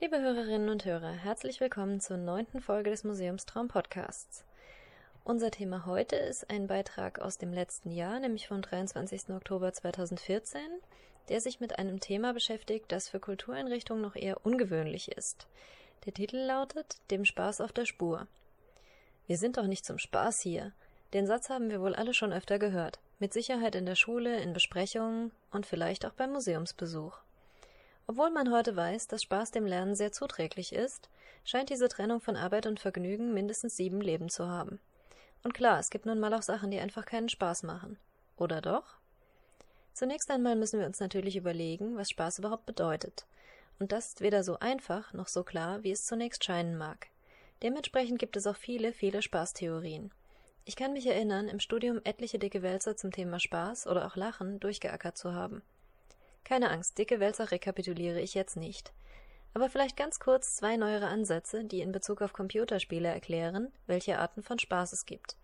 [0.00, 4.44] Liebe Hörerinnen und Hörer, herzlich willkommen zur neunten Folge des Museumstraum Podcasts.
[5.24, 9.30] Unser Thema heute ist ein Beitrag aus dem letzten Jahr, nämlich vom 23.
[9.30, 10.60] Oktober 2014,
[11.28, 15.48] der sich mit einem Thema beschäftigt, das für Kultureinrichtungen noch eher ungewöhnlich ist.
[16.06, 18.28] Der Titel lautet Dem Spaß auf der Spur.
[19.26, 20.70] Wir sind doch nicht zum Spaß hier.
[21.12, 23.00] Den Satz haben wir wohl alle schon öfter gehört.
[23.18, 27.18] Mit Sicherheit in der Schule, in Besprechungen und vielleicht auch beim Museumsbesuch.
[28.10, 31.10] Obwohl man heute weiß, dass Spaß dem Lernen sehr zuträglich ist,
[31.44, 34.80] scheint diese Trennung von Arbeit und Vergnügen mindestens sieben Leben zu haben.
[35.44, 37.98] Und klar, es gibt nun mal auch Sachen, die einfach keinen Spaß machen.
[38.38, 38.96] Oder doch?
[39.92, 43.26] Zunächst einmal müssen wir uns natürlich überlegen, was Spaß überhaupt bedeutet.
[43.78, 47.08] Und das ist weder so einfach noch so klar, wie es zunächst scheinen mag.
[47.62, 50.12] Dementsprechend gibt es auch viele, viele Spaßtheorien.
[50.64, 54.60] Ich kann mich erinnern, im Studium etliche dicke Wälzer zum Thema Spaß oder auch Lachen
[54.60, 55.60] durchgeackert zu haben.
[56.48, 58.94] Keine Angst, dicke Wälzer rekapituliere ich jetzt nicht.
[59.52, 64.42] Aber vielleicht ganz kurz zwei neuere Ansätze, die in Bezug auf Computerspiele erklären, welche Arten
[64.42, 65.36] von Spaß es gibt.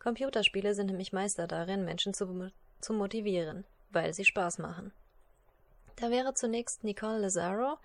[0.00, 4.90] Computerspiele sind nämlich Meister darin, Menschen zu, zu motivieren, weil sie Spaß machen.
[5.94, 7.78] Da wäre zunächst Nicole Lazaro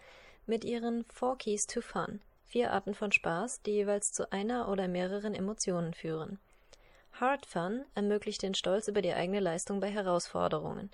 [0.48, 4.88] mit ihren Four Keys to Fun, vier Arten von Spaß, die jeweils zu einer oder
[4.88, 6.40] mehreren Emotionen führen.
[7.20, 10.90] Hard Fun ermöglicht den Stolz über die eigene Leistung bei Herausforderungen.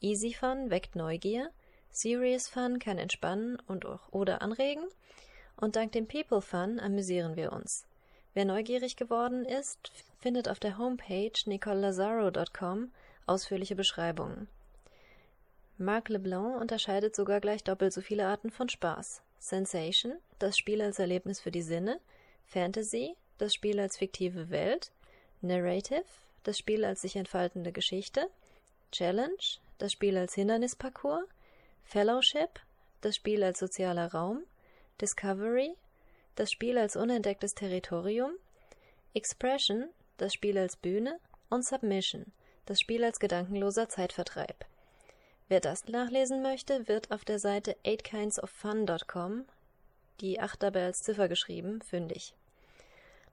[0.00, 1.50] Easy Fun weckt Neugier,
[1.90, 4.84] Serious Fun kann entspannen und auch oder anregen
[5.56, 7.84] und dank dem People Fun amüsieren wir uns.
[8.34, 9.90] Wer neugierig geworden ist,
[10.20, 12.92] findet auf der Homepage nicolelazaro.com
[13.26, 14.48] ausführliche Beschreibungen.
[15.76, 19.22] Marc Leblanc unterscheidet sogar gleich doppelt so viele Arten von Spaß.
[19.38, 22.00] Sensation, das Spiel als Erlebnis für die Sinne,
[22.46, 24.92] Fantasy, das Spiel als fiktive Welt,
[25.40, 26.04] Narrative,
[26.42, 28.28] das Spiel als sich entfaltende Geschichte,
[28.90, 29.36] Challenge,
[29.78, 31.26] das Spiel als Hindernisparcours,
[31.84, 32.60] Fellowship,
[33.00, 34.44] das Spiel als sozialer Raum,
[35.00, 35.74] Discovery,
[36.34, 38.32] das Spiel als unentdecktes Territorium,
[39.14, 41.18] Expression, das Spiel als Bühne
[41.48, 42.26] und Submission,
[42.66, 44.64] das Spiel als gedankenloser Zeitvertreib.
[45.48, 49.46] Wer das nachlesen möchte, wird auf der Seite 8kindsoffun.com,
[50.20, 52.34] die 8 dabei als Ziffer geschrieben, fündig.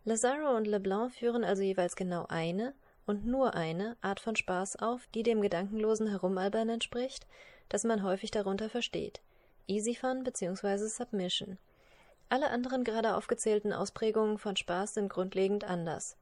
[0.06, 2.74] Lazaro und Leblanc führen also jeweils genau eine
[3.06, 7.28] und nur eine Art von Spaß auf, die dem gedankenlosen Herumalbern entspricht,
[7.70, 9.22] das man häufig darunter versteht.
[9.68, 10.88] Easy Fun bzw.
[10.88, 11.58] Submission.
[12.30, 16.18] Alle anderen gerade aufgezählten Ausprägungen von Spaß sind grundlegend anders.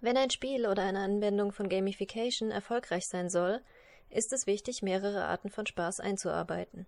[0.00, 3.60] Wenn ein Spiel oder eine Anwendung von Gamification erfolgreich sein soll,
[4.10, 6.86] ist es wichtig, mehrere Arten von Spaß einzuarbeiten.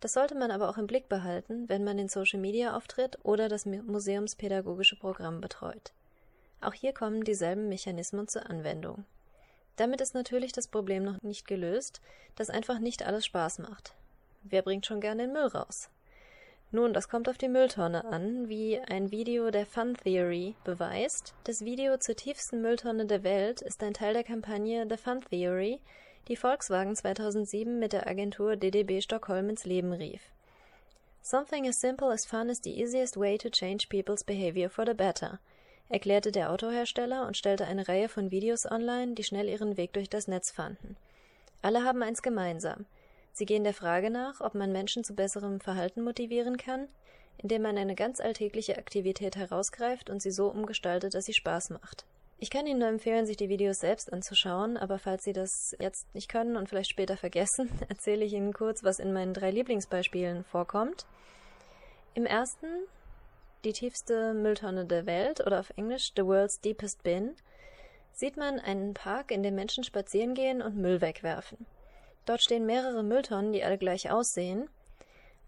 [0.00, 3.48] Das sollte man aber auch im Blick behalten, wenn man in Social Media auftritt oder
[3.48, 5.92] das museumspädagogische Programm betreut.
[6.60, 9.04] Auch hier kommen dieselben Mechanismen zur Anwendung.
[9.76, 12.00] Damit ist natürlich das Problem noch nicht gelöst,
[12.34, 13.94] dass einfach nicht alles Spaß macht.
[14.42, 15.88] Wer bringt schon gern den Müll raus?
[16.70, 21.32] Nun, das kommt auf die Mülltonne an, wie ein Video der Fun Theory beweist.
[21.44, 25.80] Das Video zur tiefsten Mülltonne der Welt ist ein Teil der Kampagne The Fun Theory,
[26.28, 30.20] die Volkswagen 2007 mit der Agentur DDB Stockholm ins Leben rief.
[31.22, 34.94] Something as simple as fun is the easiest way to change people's behavior for the
[34.94, 35.40] better,
[35.88, 40.08] erklärte der Autohersteller und stellte eine Reihe von Videos online, die schnell ihren Weg durch
[40.08, 40.96] das Netz fanden.
[41.62, 42.86] Alle haben eins gemeinsam.
[43.32, 46.88] Sie gehen der Frage nach, ob man Menschen zu besserem Verhalten motivieren kann,
[47.38, 52.04] indem man eine ganz alltägliche Aktivität herausgreift und sie so umgestaltet, dass sie Spaß macht.
[52.40, 56.14] Ich kann Ihnen nur empfehlen, sich die Videos selbst anzuschauen, aber falls Sie das jetzt
[56.14, 60.44] nicht können und vielleicht später vergessen, erzähle ich Ihnen kurz, was in meinen drei Lieblingsbeispielen
[60.44, 61.04] vorkommt.
[62.14, 62.66] Im ersten,
[63.64, 67.34] die tiefste Mülltonne der Welt oder auf Englisch The World's Deepest Bin,
[68.12, 71.66] sieht man einen Park, in dem Menschen spazieren gehen und Müll wegwerfen.
[72.26, 74.68] Dort stehen mehrere Mülltonnen, die alle gleich aussehen,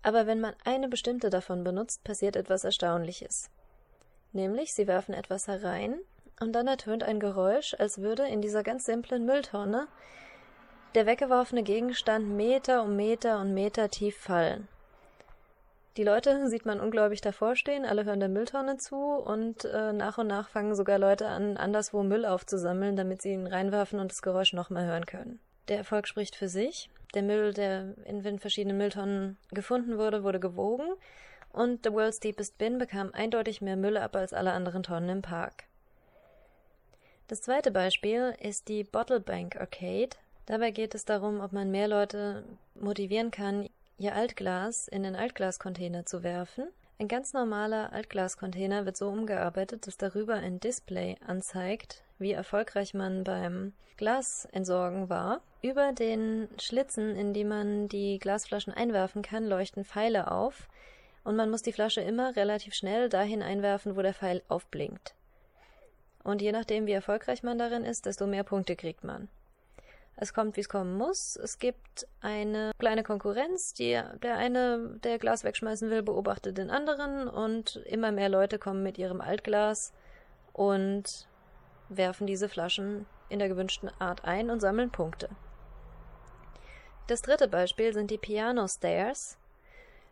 [0.03, 3.51] aber wenn man eine bestimmte davon benutzt, passiert etwas Erstaunliches.
[4.33, 6.01] Nämlich, sie werfen etwas herein,
[6.41, 9.89] und dann ertönt ein Geräusch, als würde in dieser ganz simplen Mülltonne
[10.95, 14.67] der weggeworfene Gegenstand Meter um Meter und Meter tief fallen.
[15.97, 20.19] Die Leute sieht man ungläubig davor stehen, alle hören der Mülltonne zu und äh, nach
[20.19, 24.23] und nach fangen sogar Leute an, anderswo Müll aufzusammeln, damit sie ihn reinwerfen und das
[24.23, 25.41] Geräusch nochmal hören können.
[25.69, 26.91] Der Erfolg spricht für sich.
[27.15, 30.87] Der Müll, der in den verschiedenen Mülltonnen gefunden wurde, wurde gewogen
[31.53, 35.23] und The World's Deepest Bin bekam eindeutig mehr Müll ab als alle anderen Tonnen im
[35.23, 35.65] Park.
[37.27, 40.11] Das zweite Beispiel ist die Bottle Bank Arcade.
[40.47, 42.45] Dabei geht es darum, ob man mehr Leute
[42.75, 43.69] motivieren kann,
[44.01, 46.65] ihr Altglas in den Altglascontainer zu werfen.
[46.99, 53.25] Ein ganz normaler Altglascontainer wird so umgearbeitet, dass darüber ein Display anzeigt, wie erfolgreich man
[53.25, 55.43] beim Glasentsorgen war.
[55.61, 60.69] Über den Schlitzen, in die man die Glasflaschen einwerfen kann, leuchten Pfeile auf
[61.23, 65.15] und man muss die Flasche immer relativ schnell dahin einwerfen, wo der Pfeil aufblinkt.
[66.25, 69.29] Und je nachdem, wie erfolgreich man darin ist, desto mehr Punkte kriegt man.
[70.23, 71.37] Es kommt, wie es kommen muss.
[71.37, 73.73] Es gibt eine kleine Konkurrenz.
[73.73, 78.83] Die, der eine, der Glas wegschmeißen will, beobachtet den anderen und immer mehr Leute kommen
[78.83, 79.95] mit ihrem Altglas
[80.53, 81.27] und
[81.89, 85.31] werfen diese Flaschen in der gewünschten Art ein und sammeln Punkte.
[87.07, 89.39] Das dritte Beispiel sind die Piano Stairs.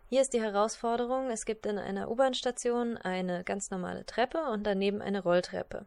[0.08, 5.02] Hier ist die Herausforderung, es gibt in einer U-Bahn-Station eine ganz normale Treppe und daneben
[5.02, 5.84] eine Rolltreppe.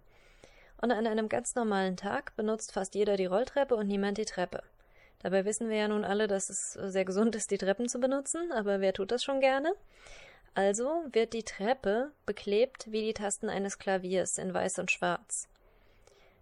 [0.81, 4.63] Und an einem ganz normalen Tag benutzt fast jeder die Rolltreppe und niemand die Treppe.
[5.21, 8.51] Dabei wissen wir ja nun alle, dass es sehr gesund ist, die Treppen zu benutzen,
[8.51, 9.73] aber wer tut das schon gerne?
[10.55, 15.47] Also wird die Treppe beklebt wie die Tasten eines Klaviers in weiß und schwarz.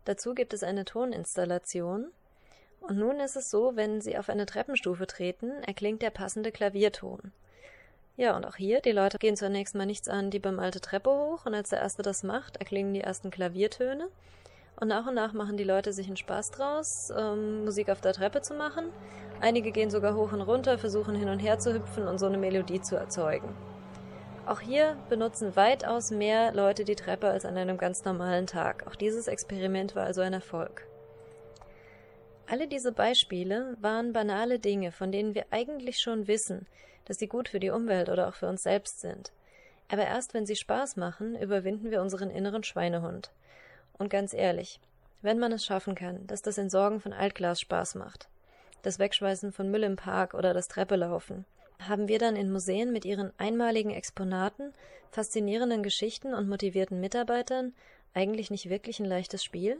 [0.05, 2.11] Dazu gibt es eine Toninstallation.
[2.79, 7.33] Und nun ist es so, wenn Sie auf eine Treppenstufe treten, erklingt der passende Klavierton.
[8.19, 11.45] Ja, und auch hier, die Leute gehen zunächst mal nichts an die bemalte Treppe hoch
[11.45, 14.09] und als der Erste das macht, erklingen die ersten Klaviertöne.
[14.77, 18.11] Und nach und nach machen die Leute sich einen Spaß draus, ähm, Musik auf der
[18.11, 18.89] Treppe zu machen.
[19.39, 22.37] Einige gehen sogar hoch und runter, versuchen hin und her zu hüpfen und so eine
[22.37, 23.55] Melodie zu erzeugen.
[24.45, 28.85] Auch hier benutzen weitaus mehr Leute die Treppe als an einem ganz normalen Tag.
[28.85, 30.85] Auch dieses Experiment war also ein Erfolg.
[32.47, 36.67] Alle diese Beispiele waren banale Dinge, von denen wir eigentlich schon wissen,
[37.05, 39.31] dass sie gut für die Umwelt oder auch für uns selbst sind.
[39.89, 43.31] Aber erst wenn sie Spaß machen, überwinden wir unseren inneren Schweinehund.
[43.97, 44.79] Und ganz ehrlich,
[45.21, 48.29] wenn man es schaffen kann, dass das Entsorgen von Altglas Spaß macht,
[48.83, 51.45] das Wegschmeißen von Müll im Park oder das Treppelaufen,
[51.79, 54.73] haben wir dann in Museen mit ihren einmaligen Exponaten,
[55.11, 57.73] faszinierenden Geschichten und motivierten Mitarbeitern
[58.13, 59.79] eigentlich nicht wirklich ein leichtes Spiel?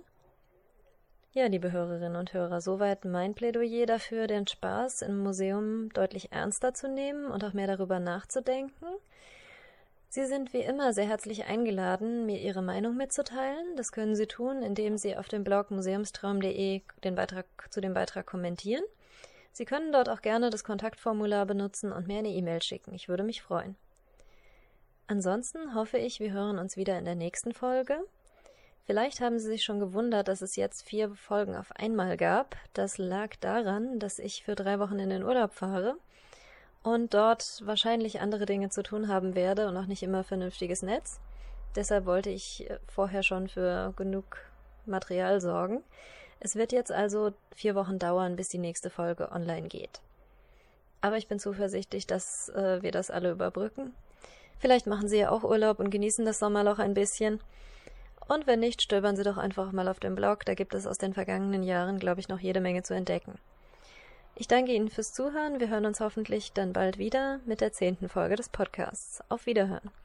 [1.32, 6.74] Ja, liebe Hörerinnen und Hörer, soweit mein Plädoyer dafür, den Spaß im Museum deutlich ernster
[6.74, 8.88] zu nehmen und auch mehr darüber nachzudenken.
[10.10, 13.76] Sie sind wie immer sehr herzlich eingeladen, mir Ihre Meinung mitzuteilen.
[13.76, 18.26] Das können Sie tun, indem Sie auf dem Blog museumstraum.de den Beitrag zu dem Beitrag
[18.26, 18.84] kommentieren.
[19.52, 22.96] Sie können dort auch gerne das Kontaktformular benutzen und mir eine E-Mail schicken.
[22.96, 23.76] Ich würde mich freuen.
[25.06, 28.04] Ansonsten hoffe ich, wir hören uns wieder in der nächsten Folge.
[28.90, 32.56] Vielleicht haben Sie sich schon gewundert, dass es jetzt vier Folgen auf einmal gab.
[32.74, 35.96] Das lag daran, dass ich für drei Wochen in den Urlaub fahre
[36.82, 41.20] und dort wahrscheinlich andere Dinge zu tun haben werde und auch nicht immer vernünftiges Netz.
[41.76, 44.38] Deshalb wollte ich äh, vorher schon für genug
[44.88, 45.84] Material sorgen.
[46.40, 50.02] Es wird jetzt also vier Wochen dauern, bis die nächste Folge online geht.
[51.02, 53.94] Aber ich bin zuversichtlich, dass äh, wir das alle überbrücken.
[54.58, 57.40] Vielleicht machen Sie ja auch Urlaub und genießen das Sommerloch ein bisschen.
[58.30, 61.00] Und wenn nicht, stöbern Sie doch einfach mal auf dem Blog, da gibt es aus
[61.00, 63.40] den vergangenen Jahren, glaube ich, noch jede Menge zu entdecken.
[64.36, 65.60] Ich danke Ihnen fürs Zuhören.
[65.60, 69.24] Wir hören uns hoffentlich dann bald wieder mit der zehnten Folge des Podcasts.
[69.30, 69.90] Auf Wiederhören.